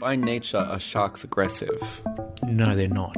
[0.00, 2.02] By nature, are sharks aggressive?
[2.44, 3.16] No, they're not.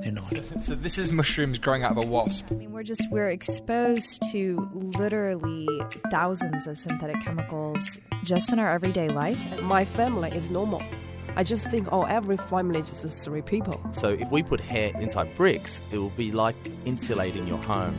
[0.00, 0.24] They're not.
[0.62, 2.46] So this is mushrooms growing out of a wasp.
[2.50, 4.68] I mean, we're just we're exposed to
[4.98, 5.68] literally
[6.10, 9.62] thousands of synthetic chemicals just in our everyday life.
[9.62, 10.82] My family is normal.
[11.36, 13.78] I just think, oh, every family is just three people.
[13.92, 17.94] So if we put hair inside bricks, it will be like insulating your home.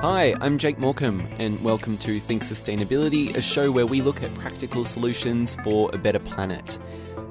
[0.00, 4.32] Hi, I'm Jake Morecambe, and welcome to Think Sustainability, a show where we look at
[4.36, 6.78] practical solutions for a better planet.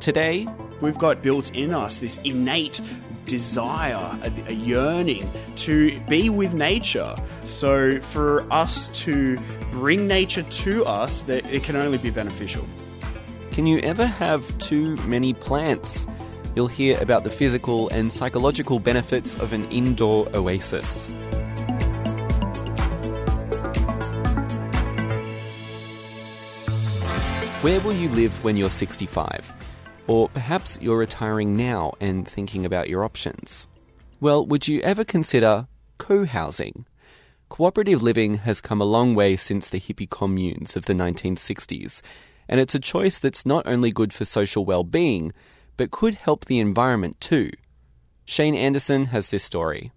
[0.02, 0.46] Today,
[0.82, 2.82] We've got built in us this innate
[3.26, 7.16] desire, a, a, yearning to be with nature.
[7.40, 9.38] So for us to
[9.72, 12.68] bring nature to us, that it can only be beneficial.
[13.52, 16.06] Can you ever have too many plants?
[16.54, 21.08] You'll hear about the physical and psychological benefits of an indoor oasis.
[27.62, 29.52] Where will you live when you're 65?
[30.06, 33.68] Or perhaps you're retiring now and thinking about your options.
[34.22, 35.68] Well, would you ever consider
[35.98, 36.86] co housing?
[37.50, 42.04] Cooperative living has come a long way since the hippie communes of the 1960s,
[42.48, 45.34] and it's a choice that's not only good for social well being,
[45.78, 47.50] but could help the environment too.
[48.24, 49.92] Shane Anderson has this story.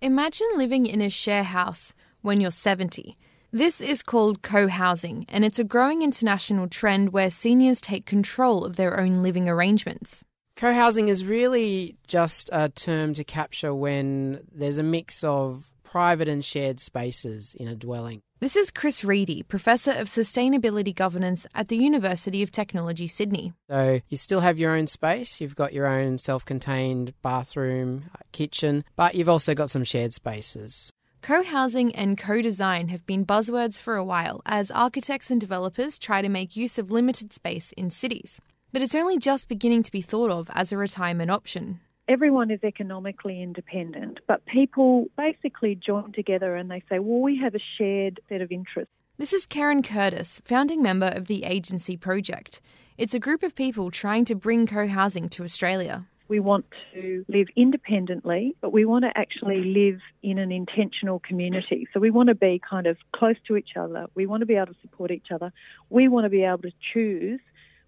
[0.00, 1.92] Imagine living in a share house
[2.22, 3.18] when you're 70
[3.52, 8.64] this is called co housing, and it's a growing international trend where seniors take control
[8.64, 10.22] of their own living arrangements.
[10.56, 16.28] Co housing is really just a term to capture when there's a mix of private
[16.28, 18.20] and shared spaces in a dwelling.
[18.40, 23.52] This is Chris Riedy, Professor of Sustainability Governance at the University of Technology, Sydney.
[23.68, 28.18] So you still have your own space, you've got your own self contained bathroom, uh,
[28.32, 30.92] kitchen, but you've also got some shared spaces.
[31.20, 35.98] Co housing and co design have been buzzwords for a while as architects and developers
[35.98, 38.40] try to make use of limited space in cities.
[38.72, 41.80] But it's only just beginning to be thought of as a retirement option.
[42.08, 47.54] Everyone is economically independent, but people basically join together and they say, well, we have
[47.54, 48.92] a shared set of interests.
[49.18, 52.60] This is Karen Curtis, founding member of the Agency Project.
[52.96, 56.06] It's a group of people trying to bring co housing to Australia.
[56.28, 61.88] We want to live independently, but we want to actually live in an intentional community.
[61.92, 64.06] So we want to be kind of close to each other.
[64.14, 65.52] We want to be able to support each other.
[65.88, 67.40] We want to be able to choose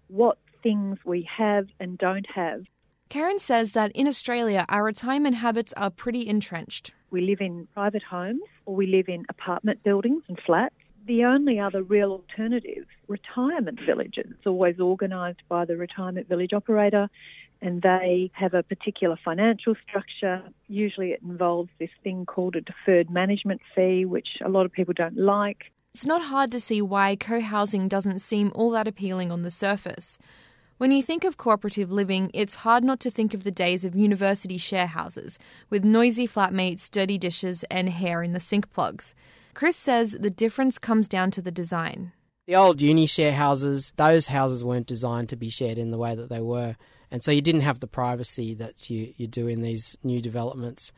[0.07, 2.63] what things we have and don't have.
[3.09, 6.93] Karen says that in Australia, our retirement habits are pretty entrenched.
[7.09, 10.75] We live in private homes or we live in apartment buildings and flats.
[11.07, 17.09] The only other real alternative, retirement villages, always organised by the retirement village operator
[17.61, 20.43] and they have a particular financial structure.
[20.67, 24.93] Usually it involves this thing called a deferred management fee, which a lot of people
[24.93, 25.71] don't like.
[25.93, 29.51] It's not hard to see why co housing doesn't seem all that appealing on the
[29.51, 30.17] surface.
[30.77, 33.95] When you think of cooperative living, it's hard not to think of the days of
[33.95, 35.37] university share houses,
[35.69, 39.13] with noisy flatmates, dirty dishes, and hair in the sink plugs.
[39.53, 42.13] Chris says the difference comes down to the design.
[42.47, 46.15] The old uni share houses, those houses weren't designed to be shared in the way
[46.15, 46.75] that they were.
[47.11, 50.93] And so you didn't have the privacy that you, you do in these new developments.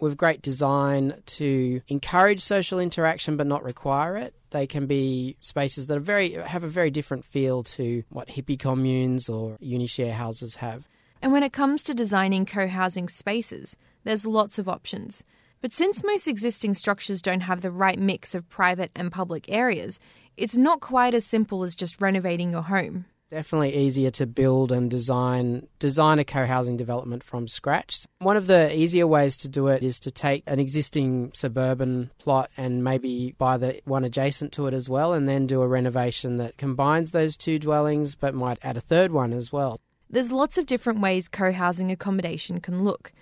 [0.00, 4.32] With great design to encourage social interaction but not require it.
[4.50, 8.58] They can be spaces that are very have a very different feel to what hippie
[8.58, 10.88] communes or uni share houses have.
[11.20, 15.24] And when it comes to designing co-housing spaces, there's lots of options.
[15.60, 19.98] But since most existing structures don't have the right mix of private and public areas,
[20.36, 23.06] it's not quite as simple as just renovating your home.
[23.30, 28.06] Definitely easier to build and design design a co-housing development from scratch.
[28.20, 32.50] One of the easier ways to do it is to take an existing suburban plot
[32.56, 36.38] and maybe buy the one adjacent to it as well and then do a renovation
[36.38, 39.78] that combines those two dwellings but might add a third one as well.
[40.08, 43.12] There's lots of different ways co-housing accommodation can look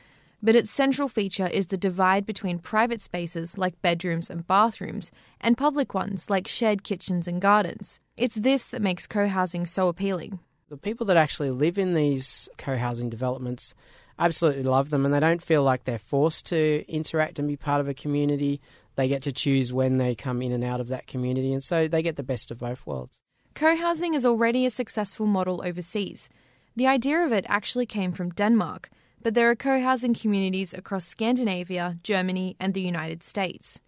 [0.43, 5.11] but its central feature is the divide between private spaces like bedrooms and bathrooms
[5.41, 8.01] and public ones like shared kitchens and gardens.
[8.17, 10.39] It's this that makes co housing so appealing.
[10.69, 13.75] The people that actually live in these co housing developments
[14.19, 17.81] absolutely love them and they don't feel like they're forced to interact and be part
[17.81, 18.61] of a community.
[18.97, 21.87] They get to choose when they come in and out of that community, and so
[21.87, 23.21] they get the best of both worlds.
[23.55, 26.31] Co housing is already a successful model overseas.
[26.77, 28.91] The idea of it actually came from Denmark,
[29.23, 33.81] but there are co housing communities across Scandinavia, Germany, and the United States.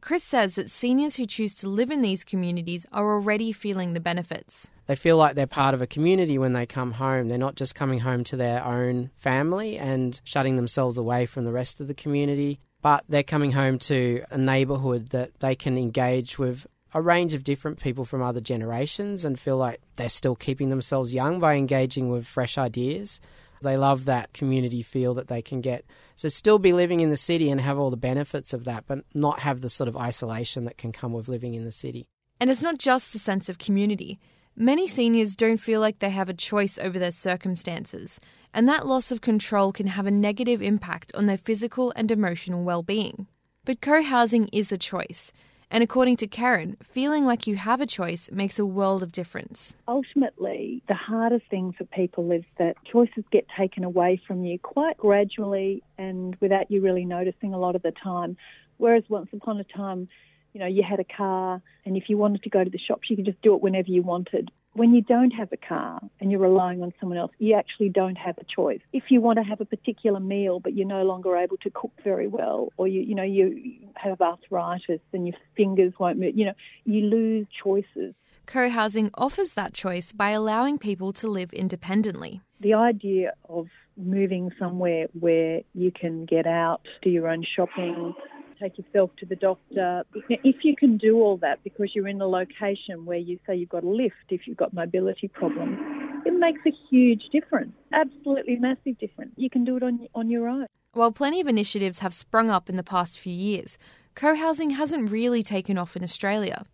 [0.00, 4.00] Chris says that seniors who choose to live in these communities are already feeling the
[4.00, 4.70] benefits.
[4.86, 7.28] They feel like they're part of a community when they come home.
[7.28, 11.52] They're not just coming home to their own family and shutting themselves away from the
[11.52, 16.38] rest of the community, but they're coming home to a neighbourhood that they can engage
[16.38, 20.70] with a range of different people from other generations and feel like they're still keeping
[20.70, 23.20] themselves young by engaging with fresh ideas.
[23.60, 25.84] They love that community feel that they can get.
[26.16, 29.04] So, still be living in the city and have all the benefits of that, but
[29.14, 32.06] not have the sort of isolation that can come with living in the city.
[32.40, 34.18] And it's not just the sense of community.
[34.56, 38.18] Many seniors don't feel like they have a choice over their circumstances,
[38.52, 42.64] and that loss of control can have a negative impact on their physical and emotional
[42.64, 43.26] well being.
[43.64, 45.32] But co housing is a choice,
[45.70, 49.76] and according to Karen, feeling like you have a choice makes a world of difference.
[49.86, 54.96] Ultimately, the hardest thing for people is that choices get taken away from you quite
[54.96, 58.36] gradually and without you really noticing a lot of the time.
[58.78, 60.08] Whereas once upon a time,
[60.52, 63.08] you know, you had a car and if you wanted to go to the shops,
[63.08, 64.50] you could just do it whenever you wanted.
[64.74, 68.16] When you don't have a car and you're relying on someone else, you actually don't
[68.16, 68.80] have a choice.
[68.92, 71.92] If you want to have a particular meal but you're no longer able to cook
[72.04, 76.46] very well or you you know you have arthritis and your fingers won't move, you
[76.46, 78.14] know, you lose choices.
[78.46, 82.40] Co-housing offers that choice by allowing people to live independently.
[82.60, 88.14] The idea of moving somewhere where you can get out, do your own shopping,
[88.60, 90.04] take yourself to the doctor.
[90.28, 93.68] If you can do all that because you're in a location where you say you've
[93.68, 95.78] got a lift, if you've got mobility problems,
[96.26, 97.72] it makes a huge difference.
[97.92, 99.32] Absolutely massive difference.
[99.36, 100.66] You can do it on, on your own.
[100.92, 103.78] While plenty of initiatives have sprung up in the past few years,
[104.14, 106.64] co housing hasn't really taken off in Australia.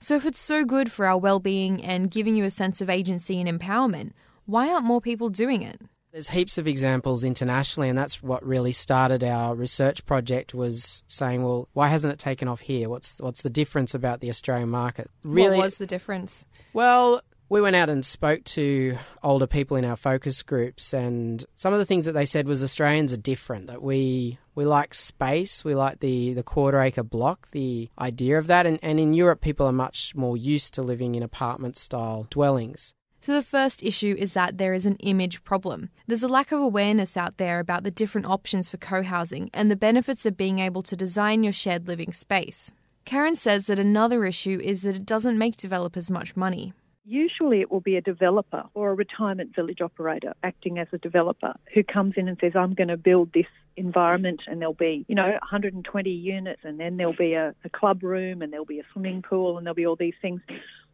[0.00, 2.88] So, if it's so good for our well being and giving you a sense of
[2.88, 4.12] agency and empowerment,
[4.46, 5.80] why aren't more people doing it?
[6.12, 10.54] There's heaps of examples internationally, and that's what really started our research project.
[10.54, 12.88] Was saying, well, why hasn't it taken off here?
[12.88, 15.10] What's what's the difference about the Australian market?
[15.22, 16.46] Really, what was the difference?
[16.72, 21.72] Well, we went out and spoke to older people in our focus groups, and some
[21.72, 23.66] of the things that they said was Australians are different.
[23.66, 28.46] That we we like space, we like the the quarter acre block, the idea of
[28.48, 32.26] that, and, and in Europe, people are much more used to living in apartment style
[32.30, 32.94] dwellings.
[33.28, 35.90] So, the first issue is that there is an image problem.
[36.06, 39.70] There's a lack of awareness out there about the different options for co housing and
[39.70, 42.72] the benefits of being able to design your shared living space.
[43.04, 46.72] Karen says that another issue is that it doesn't make developers much money.
[47.04, 51.52] Usually, it will be a developer or a retirement village operator acting as a developer
[51.74, 53.44] who comes in and says, I'm going to build this
[53.76, 58.02] environment and there'll be, you know, 120 units and then there'll be a, a club
[58.02, 60.40] room and there'll be a swimming pool and there'll be all these things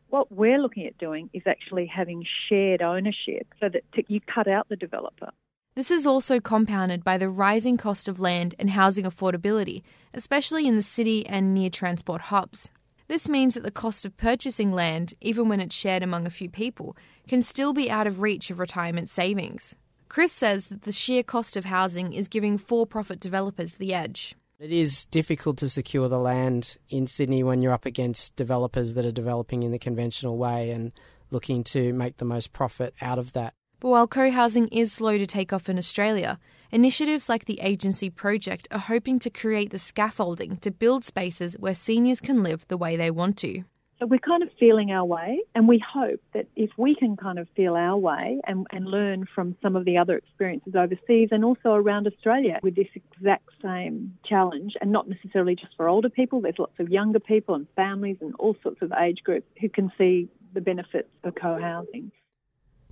[0.08, 4.68] what we're looking at doing is actually having shared ownership so that you cut out
[4.68, 5.30] the developer.
[5.76, 10.76] This is also compounded by the rising cost of land and housing affordability, especially in
[10.76, 12.70] the city and near transport hubs.
[13.08, 16.48] This means that the cost of purchasing land, even when it's shared among a few
[16.48, 16.96] people,
[17.28, 19.74] can still be out of reach of retirement savings.
[20.08, 24.36] Chris says that the sheer cost of housing is giving for profit developers the edge.
[24.60, 29.04] It is difficult to secure the land in Sydney when you're up against developers that
[29.04, 30.92] are developing in the conventional way and
[31.32, 33.54] looking to make the most profit out of that.
[33.80, 36.38] But while co housing is slow to take off in Australia,
[36.70, 41.74] initiatives like the Agency Project are hoping to create the scaffolding to build spaces where
[41.74, 43.64] seniors can live the way they want to.
[44.04, 47.38] So we're kind of feeling our way, and we hope that if we can kind
[47.38, 51.42] of feel our way and, and learn from some of the other experiences overseas and
[51.42, 56.42] also around Australia with this exact same challenge, and not necessarily just for older people,
[56.42, 59.90] there's lots of younger people and families and all sorts of age groups who can
[59.96, 62.12] see the benefits of co housing.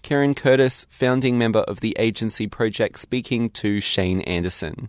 [0.00, 4.88] Karen Curtis, founding member of the Agency Project, speaking to Shane Anderson.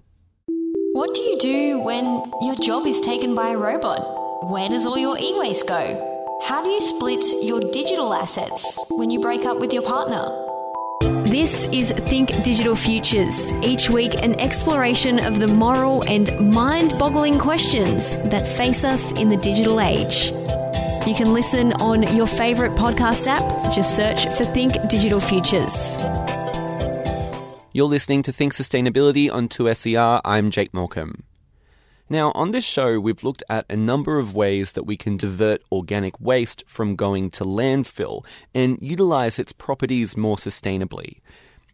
[0.94, 2.06] What do you do when
[2.44, 4.50] your job is taken by a robot?
[4.50, 6.13] Where does all your e waste go?
[6.46, 10.28] How do you split your digital assets when you break up with your partner?
[11.26, 13.54] This is Think Digital Futures.
[13.64, 19.30] Each week, an exploration of the moral and mind boggling questions that face us in
[19.30, 20.32] the digital age.
[21.08, 23.72] You can listen on your favourite podcast app.
[23.72, 26.02] Just search for Think Digital Futures.
[27.72, 30.20] You're listening to Think Sustainability on 2SER.
[30.26, 31.24] I'm Jake Morecambe.
[32.14, 35.64] Now, on this show, we've looked at a number of ways that we can divert
[35.72, 41.22] organic waste from going to landfill and utilize its properties more sustainably.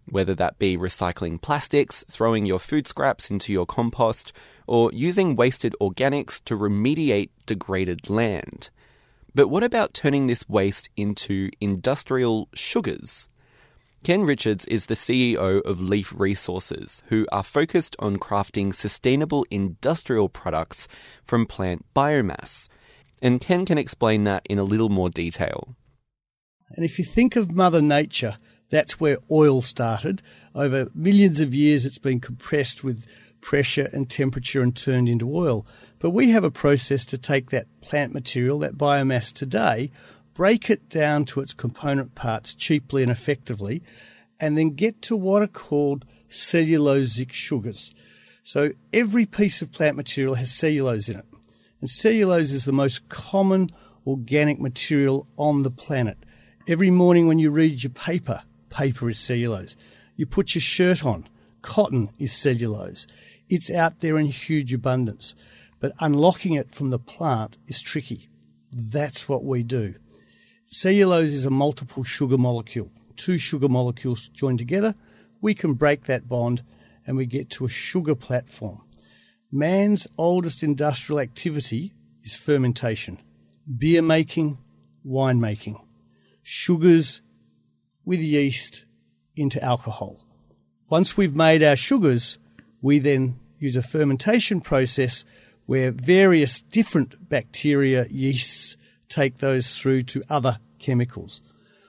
[0.06, 4.32] Whether that be recycling plastics, throwing your food scraps into your compost,
[4.66, 8.70] or using wasted organics to remediate degraded land.
[9.36, 13.28] But what about turning this waste into industrial sugars?
[14.02, 20.30] Ken Richards is the CEO of Leaf Resources, who are focused on crafting sustainable industrial
[20.30, 20.88] products
[21.26, 22.70] from plant biomass.
[23.22, 25.76] And Ken can explain that in a little more detail.
[26.70, 28.38] And if you think of Mother Nature,
[28.70, 30.22] that's where oil started.
[30.56, 33.06] Over millions of years, it's been compressed with
[33.42, 35.66] pressure and temperature and turned into oil.
[36.00, 39.92] But we have a process to take that plant material, that biomass today,
[40.40, 43.84] break it down to its component parts cheaply and effectively,
[44.40, 47.94] and then get to what are called cellulosic sugars.
[48.42, 51.26] So every piece of plant material has cellulose in it.
[51.82, 53.70] And cellulose is the most common
[54.08, 56.18] organic material on the planet.
[56.70, 59.76] Every morning when you read your paper, paper is cellulose.
[60.16, 61.28] You put your shirt on,
[61.64, 63.08] cotton is cellulose.
[63.50, 65.36] It's out there in huge abundance.
[65.82, 68.30] But unlocking it from the plant is tricky.
[68.72, 69.96] That's what we do.
[70.72, 72.92] Cellulose is a multiple sugar molecule.
[73.16, 74.94] Two sugar molecules joined together.
[75.42, 76.64] We can break that bond
[77.08, 78.82] and we get to a sugar platform.
[79.52, 81.92] Man's oldest industrial activity
[82.24, 83.20] is fermentation,
[83.78, 84.60] beer making,
[85.04, 85.82] wine making,
[86.44, 87.22] sugars
[88.06, 88.86] with yeast
[89.36, 90.20] into alcohol.
[90.88, 92.38] Once we've made our sugars,
[92.80, 95.24] we then use a fermentation process
[95.66, 98.78] where various different bacteria, yeasts,
[99.10, 101.42] take those through to other chemicals.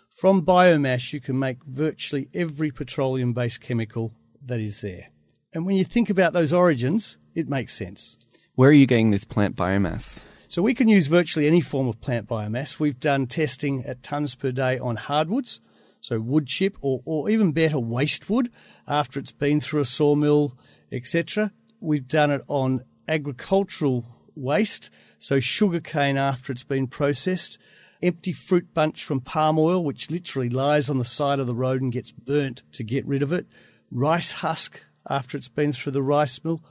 [0.08, 4.12] From biomass, you can make virtually every petroleum based chemical
[4.44, 5.08] that is there.
[5.52, 8.16] And when you think about those origins, it makes sense.
[8.54, 10.22] Where are you getting this plant biomass?
[10.48, 12.78] So we can use virtually any form of plant biomass.
[12.80, 15.60] We've done testing at tonnes per day on hardwoods,
[16.00, 18.50] so wood chip, or, or even better, waste wood
[18.88, 20.58] after it's been through a sawmill,
[20.90, 21.52] etc.
[21.80, 24.04] We've done it on agricultural
[24.40, 27.58] waste, so sugarcane after it's been processed,
[28.02, 31.82] empty fruit bunch from palm oil, which literally lies on the side of the road
[31.82, 33.46] and gets burnt to get rid of it,
[33.90, 36.62] rice husk after it's been through the rice mill.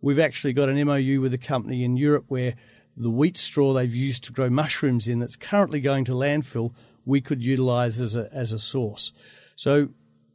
[0.00, 2.54] We've actually got an MOU with a company in Europe where
[2.96, 6.72] the wheat straw they've used to grow mushrooms in that's currently going to landfill,
[7.04, 9.12] we could utilise as a, as a source.
[9.56, 9.90] So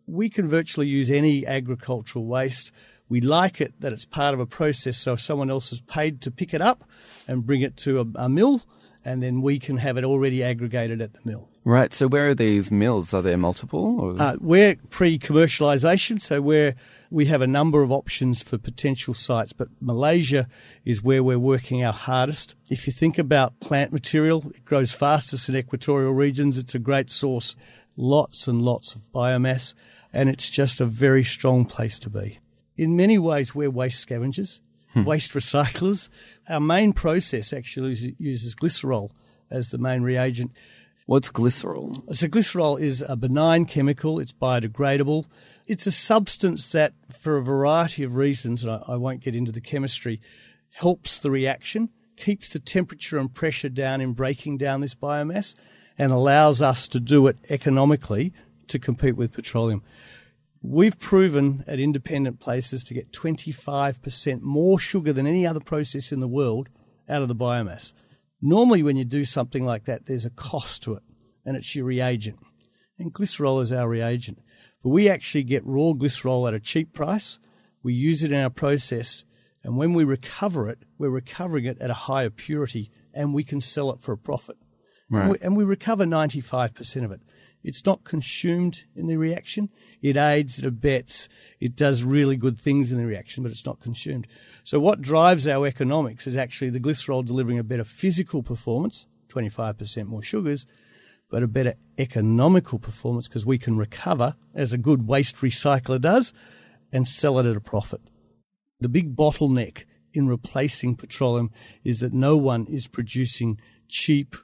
[0.07, 2.71] we can virtually use any agricultural waste.
[3.09, 6.31] We like it that it's part of a process, so someone else is paid to
[6.31, 6.83] pick it up
[7.27, 8.63] and bring it to a, a mill,
[9.05, 11.49] and then we can have it already aggregated at the mill.
[11.65, 11.93] Right.
[11.93, 13.13] So where are these mills?
[13.13, 13.99] Are there multiple?
[13.99, 14.21] Or?
[14.21, 16.75] Uh, we're pre-commercialisation, so we're
[17.09, 20.47] we have a number of options for potential sites, but Malaysia
[20.83, 22.55] is where we're working our hardest.
[22.71, 26.57] If you think about plant material, it grows fastest in equatorial regions.
[26.57, 27.55] It's a great source,
[27.95, 29.75] lots and lots of biomass,
[30.11, 32.39] and it's just a very strong place to be.
[32.77, 34.59] In many ways, we're waste scavengers,
[34.93, 35.03] hmm.
[35.03, 36.09] waste recyclers.
[36.49, 39.11] Our main process actually uses glycerol
[39.49, 40.51] as the main reagent.
[41.05, 42.15] What's glycerol?
[42.15, 45.25] So, glycerol is a benign chemical, it's biodegradable.
[45.67, 49.51] It's a substance that, for a variety of reasons, and I, I won't get into
[49.51, 50.21] the chemistry,
[50.71, 55.55] helps the reaction, keeps the temperature and pressure down in breaking down this biomass,
[55.97, 58.33] and allows us to do it economically
[58.67, 59.83] to compete with petroleum.
[60.65, 66.21] We've proven at independent places to get 25% more sugar than any other process in
[66.21, 66.69] the world
[67.09, 67.91] out of the biomass.
[68.41, 71.03] Normally, when you do something like that, there's a cost to it,
[71.45, 72.39] and it's your reagent.
[72.97, 74.39] And glycerol is our reagent.
[74.81, 77.39] But we actually get raw glycerol at a cheap price.
[77.83, 79.25] We use it in our process,
[79.65, 83.59] and when we recover it, we're recovering it at a higher purity, and we can
[83.59, 84.55] sell it for a profit.
[85.09, 85.23] Right.
[85.23, 87.21] And, we, and we recover 95% of it.
[87.63, 89.69] It's not consumed in the reaction.
[90.01, 91.29] It aids, it abets,
[91.59, 94.27] it does really good things in the reaction, but it's not consumed.
[94.63, 100.07] So what drives our economics is actually the glycerol delivering a better physical performance, 25%
[100.07, 100.65] more sugars,
[101.29, 106.33] but a better economical performance because we can recover, as a good waste recycler does,
[106.91, 108.01] and sell it at a profit.
[108.79, 111.49] The big bottleneck in replacing petroleum
[111.83, 114.35] is that no one is producing cheap,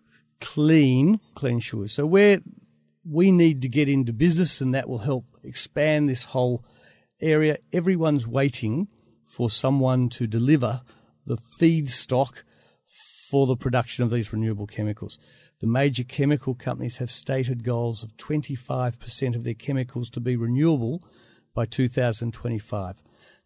[0.41, 1.93] clean, clean sugars.
[1.93, 2.39] So where
[3.03, 6.63] we need to get into business, and that will help expand this whole
[7.21, 7.57] area.
[7.71, 8.87] Everyone's waiting
[9.25, 10.81] for someone to deliver
[11.25, 12.43] the feedstock
[13.29, 15.19] for the production of these renewable chemicals.
[15.59, 21.03] The major chemical companies have stated goals of 25% of their chemicals to be renewable
[21.53, 22.95] by 2025.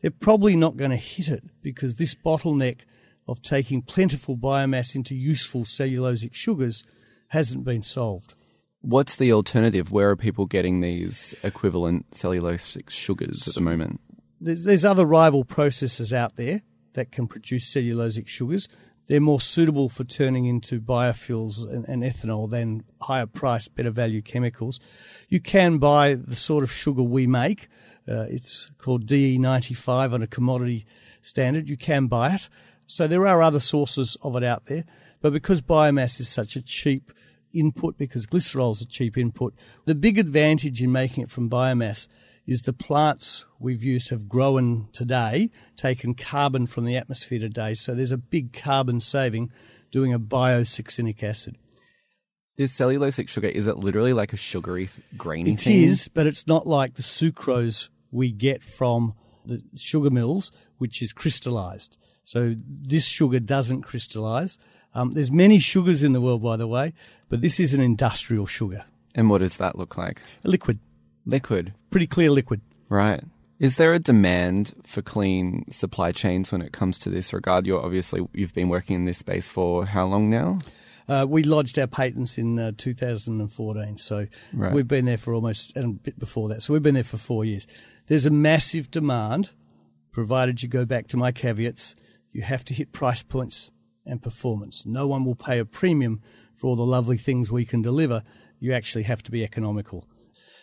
[0.01, 2.81] They're probably not going to hit it because this bottleneck
[3.27, 6.83] of taking plentiful biomass into useful cellulosic sugars
[7.29, 8.35] hasn't been solved.
[8.83, 9.91] What's the alternative?
[9.91, 13.99] Where are people getting these equivalent cellulosic sugars at the moment?
[14.39, 16.61] There's, there's other rival processes out there
[16.93, 18.67] that can produce cellulosic sugars
[19.07, 24.21] they're more suitable for turning into biofuels and, and, ethanol than higher price, better value
[24.21, 24.79] chemicals.
[25.27, 27.67] You can buy the sort of sugar we make.
[28.07, 30.85] Uh, it's called DE95 on a commodity
[31.21, 31.69] standard.
[31.69, 32.49] You can buy it.
[32.87, 34.85] So there are other sources of it out there.
[35.21, 37.11] But because biomass is such a cheap
[37.53, 39.53] input, because glycerol is a cheap input,
[39.85, 42.07] the big advantage in making it from biomass
[42.45, 47.73] is the plants we've used have grown today, taken carbon from the atmosphere today.
[47.73, 49.49] So there's a big carbon saving
[49.91, 51.57] doing a biosuccinic acid.
[52.57, 55.83] This cellulosic sugar, is it literally like a sugary, grainy It thing?
[55.83, 59.13] is, but it's not like the sucrose we get from
[59.45, 61.97] the sugar mills, which is crystallized.
[62.23, 64.57] So this sugar doesn't crystallize.
[64.93, 66.93] Um, there's many sugars in the world, by the way,
[67.29, 68.85] but this is an industrial sugar.
[69.15, 70.21] And what does that look like?
[70.43, 70.79] A liquid.
[71.25, 71.73] Liquid.
[71.89, 72.61] Pretty clear liquid.
[72.89, 73.23] Right.
[73.59, 77.65] Is there a demand for clean supply chains when it comes to this regard?
[77.65, 80.59] You're obviously you've been working in this space for how long now?
[81.07, 84.73] Uh, we lodged our patents in uh, 2014, so Right.
[84.73, 86.63] we've been there for almost and a bit before that.
[86.63, 87.67] So we've been there for four years.
[88.07, 89.49] There's a massive demand,
[90.11, 91.95] provided you go back to my caveats.
[92.31, 93.69] You have to hit price points
[94.05, 94.85] and performance.
[94.85, 96.21] No one will pay a premium
[96.55, 98.23] for all the lovely things we can deliver.
[98.59, 100.07] You actually have to be economical.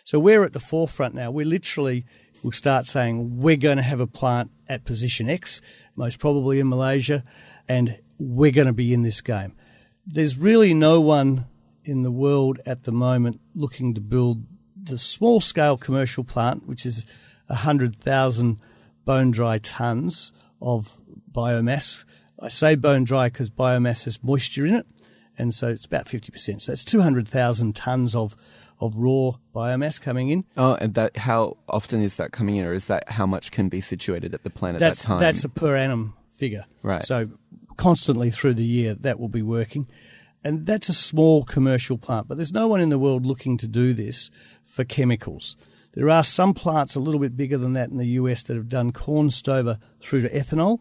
[0.03, 1.31] So we're at the forefront now.
[1.31, 2.05] We literally
[2.43, 5.61] will start saying we're going to have a plant at position X,
[5.95, 7.23] most probably in Malaysia,
[7.67, 9.53] and we're going to be in this game.
[10.05, 11.45] There's really no one
[11.83, 14.43] in the world at the moment looking to build
[14.83, 17.05] the small scale commercial plant, which is
[17.47, 18.57] 100,000
[19.05, 20.31] bone dry tons
[20.61, 20.97] of
[21.31, 22.03] biomass.
[22.41, 24.87] I say bone dry because biomass has moisture in it,
[25.37, 26.61] and so it's about 50%.
[26.61, 28.35] So that's 200,000 tons of,
[28.79, 30.45] of raw biomass coming in.
[30.57, 33.69] Oh, and that how often is that coming in, or is that how much can
[33.69, 35.19] be situated at the plant at that's, that time?
[35.19, 36.65] That's a per annum figure.
[36.81, 37.05] Right.
[37.05, 37.29] So
[37.77, 39.87] constantly through the year, that will be working.
[40.43, 43.67] And that's a small commercial plant, but there's no one in the world looking to
[43.67, 44.31] do this
[44.65, 45.55] for chemicals.
[45.93, 48.69] There are some plants a little bit bigger than that in the US that have
[48.69, 50.79] done corn stover through to ethanol.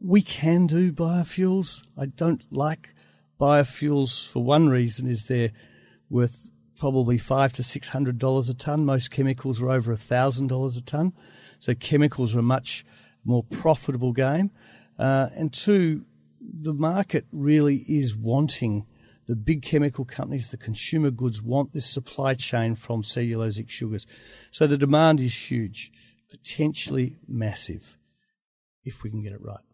[0.00, 1.82] We can do biofuels.
[1.96, 2.94] I don't like
[3.40, 5.52] biofuels for one reason is they're
[6.08, 6.46] worth
[6.78, 8.84] probably five to six hundred dollars a ton.
[8.84, 11.12] Most chemicals are over a thousand dollars a ton.
[11.58, 12.84] So chemicals are a much
[13.24, 14.50] more profitable game.
[14.98, 16.04] Uh, and two,
[16.40, 18.86] the market really is wanting
[19.26, 24.06] the big chemical companies, the consumer goods want this supply chain from cellulosic sugars.
[24.50, 25.92] So the demand is huge,
[26.30, 27.98] potentially massive,
[28.84, 29.67] if we can get it right.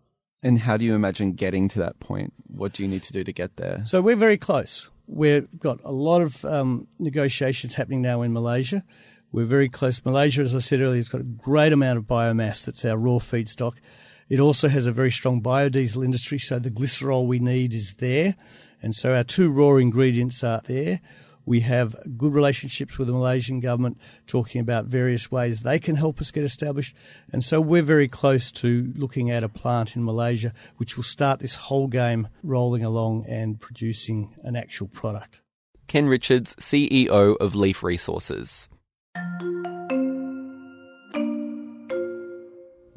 [0.44, 2.34] And how do you imagine getting to that point?
[2.46, 3.82] What do you need to do to get there?
[3.86, 4.90] So we're very close.
[5.06, 8.84] We've got a lot of um, negotiations happening now in Malaysia.
[9.32, 10.04] We're very close.
[10.04, 12.64] Malaysia, as I said earlier, has got a great amount of biomass.
[12.64, 13.78] That's our raw feedstock.
[14.28, 18.36] It also has a very strong biodiesel industry, so the glycerol we need is there.
[18.82, 21.00] And so our two raw ingredients are there.
[21.46, 26.20] We have good relationships with the Malaysian government talking about various ways they can help
[26.20, 26.94] us get established.
[27.32, 31.40] And so we're very close to looking at a plant in Malaysia which will start
[31.40, 35.40] this whole game rolling along and producing an actual product.
[35.86, 38.68] Ken Richards, CEO of Leaf Resources.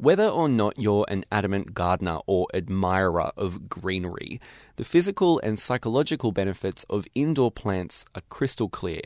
[0.00, 4.40] Whether or not you're an adamant gardener or admirer of greenery,
[4.76, 9.02] the physical and psychological benefits of indoor plants are crystal clear.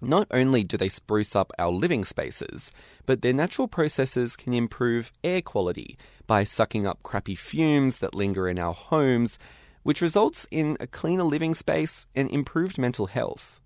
[0.00, 2.72] Not only do they spruce up our living spaces,
[3.06, 8.48] but their natural processes can improve air quality by sucking up crappy fumes that linger
[8.48, 9.38] in our homes,
[9.84, 13.60] which results in a cleaner living space and improved mental health.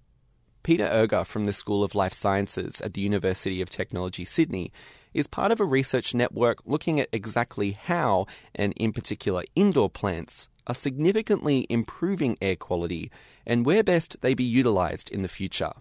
[0.62, 4.70] Peter Irga from the School of Life Sciences at the University of Technology, Sydney,
[5.14, 10.48] is part of a research network looking at exactly how, and in particular indoor plants,
[10.66, 13.10] are significantly improving air quality
[13.46, 15.72] and where best they be utilised in the future.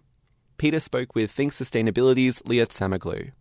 [0.57, 3.31] Peter spoke with Think Sustainability's Leah Samaglu.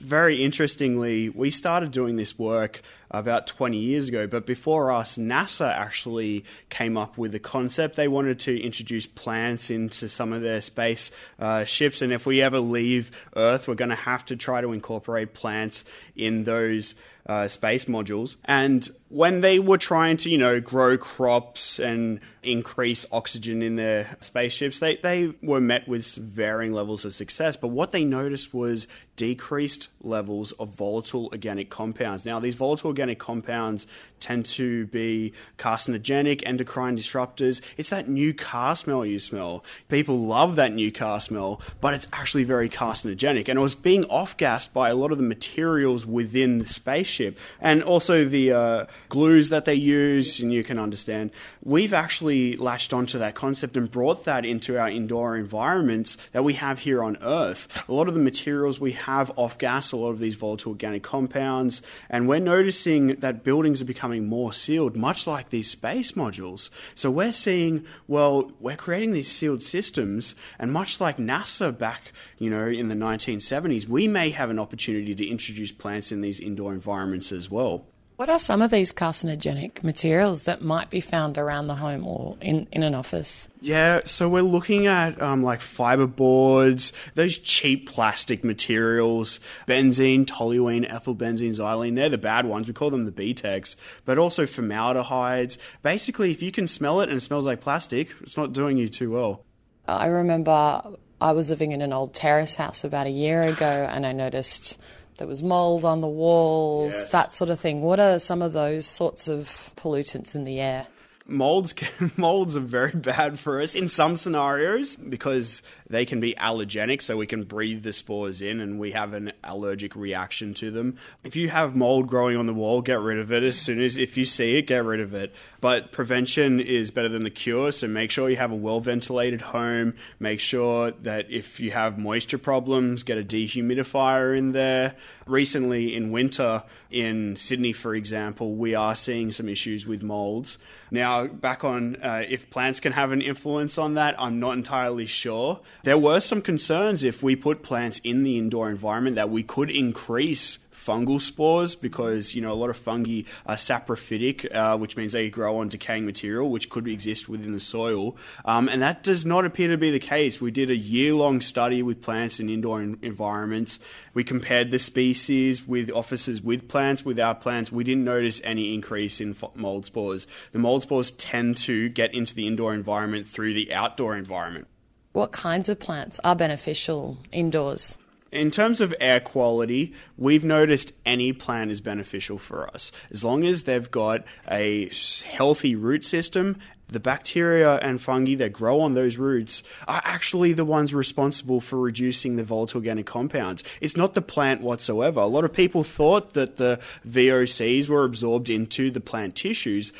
[0.00, 5.68] Very interestingly, we started doing this work about 20 years ago, but before us, NASA
[5.68, 7.96] actually came up with the concept.
[7.96, 12.42] They wanted to introduce plants into some of their space uh, ships, and if we
[12.42, 16.94] ever leave Earth, we're going to have to try to incorporate plants in those
[17.26, 18.36] uh, space modules.
[18.44, 24.16] And when they were trying to, you know, grow crops and increase oxygen in their
[24.20, 27.56] spaceships, they, they were met with varying levels of success.
[27.56, 32.24] But what they noticed was decreased levels of volatile organic compounds.
[32.24, 33.86] Now, these volatile organic compounds
[34.20, 37.60] tend to be carcinogenic, endocrine disruptors.
[37.76, 39.64] It's that new car smell you smell.
[39.88, 43.48] People love that new car smell, but it's actually very carcinogenic.
[43.48, 47.38] And it was being off gassed by a lot of the materials within the spaceship.
[47.60, 51.30] And also the uh, glues that they use, and you can understand.
[51.62, 56.54] We've actually latched onto that concept and brought that into our indoor environments that we
[56.54, 57.68] have here on Earth.
[57.88, 61.02] A lot of the materials we have off gas, a lot of these volatile organic
[61.02, 66.68] compounds, and we're noticing that buildings are becoming more sealed, much like these space modules.
[66.94, 72.50] So we're seeing, well, we're creating these sealed systems, and much like NASA back, you
[72.50, 76.72] know, in the 1970s, we may have an opportunity to introduce plants in these indoor
[76.72, 77.86] environments as well.
[78.16, 82.38] What are some of these carcinogenic materials that might be found around the home or
[82.40, 83.50] in, in an office?
[83.60, 90.90] Yeah, so we're looking at um, like fiber boards, those cheap plastic materials, benzene, toluene,
[90.90, 91.94] ethylbenzene, xylene.
[91.94, 92.66] They're the bad ones.
[92.66, 93.76] We call them the BTEXs,
[94.06, 95.58] but also formaldehydes.
[95.82, 98.88] Basically, if you can smell it and it smells like plastic, it's not doing you
[98.88, 99.44] too well.
[99.86, 104.06] I remember I was living in an old terrace house about a year ago, and
[104.06, 104.78] I noticed
[105.18, 107.10] there was mold on the walls, Yes.
[107.12, 107.82] that sort of thing.
[107.82, 110.86] What are some of those sorts of pollutants in the air?
[111.28, 116.34] molds can, molds are very bad for us in some scenarios because they can be
[116.34, 120.70] allergenic so we can breathe the spores in and we have an allergic reaction to
[120.70, 120.96] them.
[121.22, 123.42] If you have mold growing on the wall get rid of it.
[123.42, 125.34] As soon as if you see it get rid of it.
[125.60, 129.40] But prevention is better than the cure so make sure you have a well ventilated
[129.40, 129.94] home.
[130.18, 134.94] Make sure that if you have moisture problems get a dehumidifier in there.
[135.26, 140.58] Recently in winter in Sydney for example we are seeing some issues with molds.
[140.90, 145.06] Now, back on uh, if plants can have an influence on that, I'm not entirely
[145.06, 145.60] sure.
[145.84, 149.70] There were some concerns if we put plants in the indoor environment that we could
[149.70, 155.12] increase fungal spores because you know a lot of fungi are saprophytic, uh, which means
[155.12, 159.26] they grow on decaying material, which could exist within the soil, um, and that does
[159.26, 160.40] not appear to be the case.
[160.40, 163.78] We did a year-long study with plants in indoor en- environments.
[164.14, 167.72] We compared the species with offices with plants, without plants.
[167.72, 170.26] We didn't notice any increase in fo- mold spores.
[170.52, 174.68] The mold spores tend to get into the indoor environment through the outdoor environment.
[175.16, 177.96] What kinds of plants are beneficial indoors?
[178.32, 182.92] In terms of air quality, we've noticed any plant is beneficial for us.
[183.10, 184.90] As long as they've got a
[185.24, 190.64] healthy root system, the bacteria and fungi that grow on those roots are actually the
[190.64, 193.64] ones responsible for reducing the volatile organic compounds.
[193.80, 195.20] It's not the plant whatsoever.
[195.20, 199.92] A lot of people thought that the VOCs were absorbed into the plant tissues.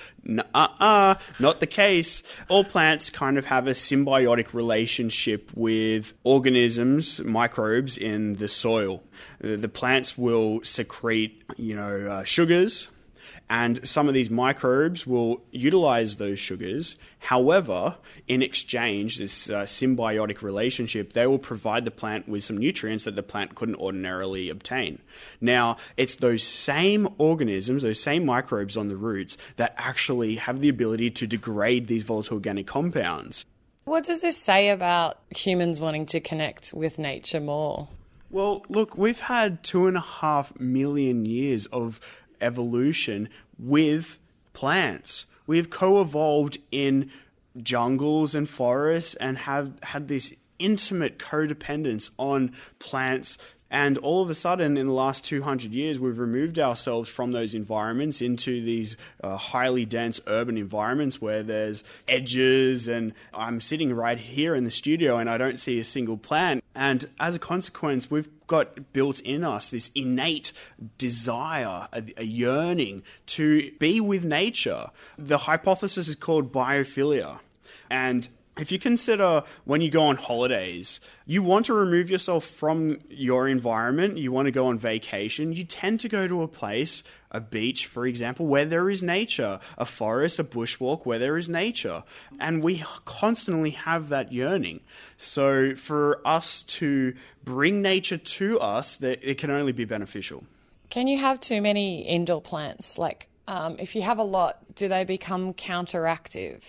[0.54, 2.22] Uh-uh, not the case.
[2.48, 9.02] All plants kind of have a symbiotic relationship with organisms, microbes in the soil.
[9.40, 12.88] The plants will secrete, you know, uh, sugars,
[13.48, 16.96] and some of these microbes will utilize those sugars.
[17.20, 23.04] However, in exchange, this uh, symbiotic relationship, they will provide the plant with some nutrients
[23.04, 25.00] that the plant couldn't ordinarily obtain.
[25.40, 30.68] Now, it's those same organisms, those same microbes on the roots, that actually have the
[30.68, 33.44] ability to degrade these volatile organic compounds.
[33.84, 37.86] What does this say about humans wanting to connect with nature more?
[38.30, 42.00] Well, look, we've had two and a half million years of
[42.40, 44.18] evolution with
[44.52, 45.26] plants.
[45.46, 47.10] We've co evolved in
[47.62, 53.38] jungles and forests and have had this intimate codependence on plants.
[53.68, 57.52] And all of a sudden, in the last 200 years, we've removed ourselves from those
[57.52, 62.86] environments into these uh, highly dense urban environments where there's edges.
[62.86, 66.62] And I'm sitting right here in the studio and I don't see a single plant.
[66.76, 70.52] And as a consequence, we've got built in us this innate
[70.98, 74.90] desire, a, a yearning to be with nature.
[75.16, 77.38] The hypothesis is called biophilia.
[77.90, 82.98] And if you consider when you go on holidays, you want to remove yourself from
[83.08, 87.02] your environment, you want to go on vacation, you tend to go to a place,
[87.36, 91.48] a beach, for example, where there is nature, a forest, a bushwalk where there is
[91.48, 92.02] nature.
[92.40, 94.80] And we constantly have that yearning.
[95.18, 100.44] So for us to bring nature to us, it can only be beneficial.
[100.88, 102.96] Can you have too many indoor plants?
[102.96, 106.62] Like, um, if you have a lot, do they become counteractive?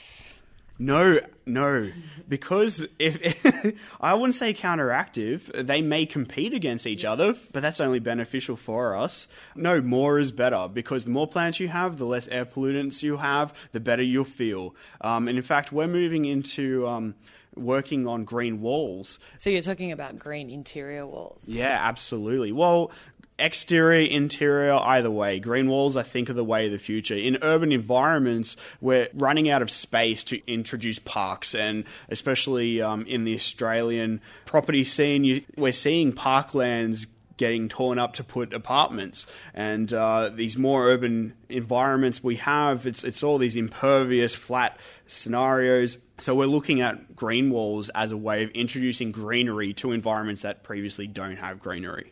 [0.80, 1.92] No, no,
[2.30, 8.00] because if, I wouldn't say counteractive, they may compete against each other, but that's only
[8.00, 9.28] beneficial for us.
[9.56, 13.18] No, more is better because the more plants you have, the less air pollutants you
[13.18, 14.76] have, the better you'll feel.
[15.02, 17.16] Um, and in fact, we're moving into um,
[17.56, 19.18] working on green walls.
[19.38, 21.42] So you're talking about green interior walls.
[21.46, 22.52] Yeah, absolutely.
[22.52, 22.92] Well,
[23.40, 25.40] exterior, interior, either way.
[25.40, 27.16] Green walls, I think, are the way of the future.
[27.16, 33.24] In urban environments, we're running out of space to introduce parks, and especially um, in
[33.24, 39.26] the Australian property scene, you, we're seeing parklands getting torn up to put apartments.
[39.54, 45.98] And uh, these more urban environments we have, it's, it's all these impervious, flat scenarios.
[46.20, 50.64] So we're looking at green walls as a way of introducing greenery to environments that
[50.64, 52.12] previously don't have greenery.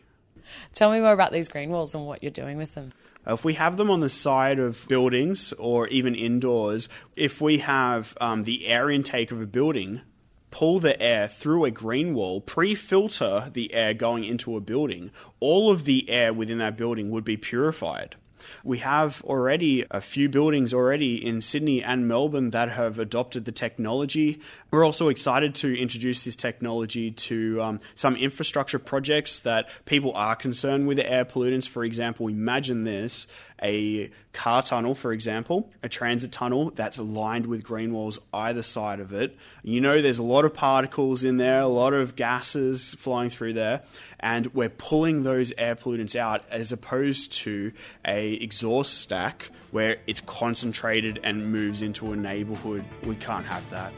[0.72, 2.92] Tell me more about these green walls and what you're doing with them.
[3.26, 8.16] If we have them on the side of buildings or even indoors, if we have
[8.20, 10.02] um, the air intake of a building
[10.50, 15.10] pull the air through a green wall, pre filter the air going into a building,
[15.38, 18.16] all of the air within that building would be purified.
[18.64, 23.52] We have already a few buildings already in Sydney and Melbourne that have adopted the
[23.52, 24.40] technology.
[24.70, 30.36] We're also excited to introduce this technology to um, some infrastructure projects that people are
[30.36, 31.68] concerned with air pollutants.
[31.68, 33.26] For example, imagine this
[33.62, 39.00] a car tunnel, for example, a transit tunnel that's lined with green walls either side
[39.00, 39.36] of it.
[39.62, 43.54] You know, there's a lot of particles in there, a lot of gases flowing through
[43.54, 43.82] there,
[44.20, 47.72] and we're pulling those air pollutants out as opposed to
[48.06, 52.84] a exhaust stack where it's concentrated and moves into a neighborhood.
[53.04, 53.92] We can't have that.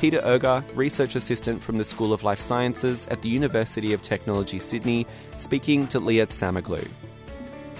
[0.00, 4.58] Peter Irga, Research Assistant from the School of Life Sciences at the University of Technology
[4.58, 5.06] Sydney,
[5.38, 6.88] speaking to Leah Samaglu.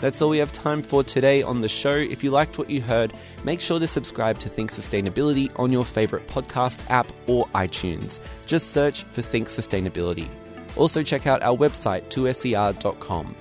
[0.02, 1.94] That's all we have time for today on the show.
[1.94, 3.12] If you liked what you heard,
[3.44, 8.18] make sure to subscribe to Think Sustainability on your favourite podcast app or iTunes.
[8.46, 10.26] Just search for Think Sustainability.
[10.74, 13.36] Also, check out our website, 2ser.com.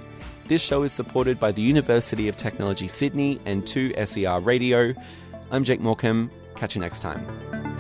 [0.46, 4.94] This show is supported by the University of Technology Sydney and 2SER Radio.
[5.50, 6.30] I'm Jake Morecambe.
[6.56, 7.71] Catch you next time.